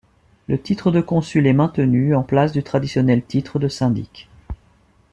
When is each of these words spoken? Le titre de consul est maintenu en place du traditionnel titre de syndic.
Le 0.47 0.59
titre 0.59 0.89
de 0.89 0.99
consul 0.99 1.45
est 1.45 1.53
maintenu 1.53 2.15
en 2.15 2.23
place 2.23 2.51
du 2.53 2.63
traditionnel 2.63 3.21
titre 3.23 3.59
de 3.59 3.67
syndic. 3.67 4.27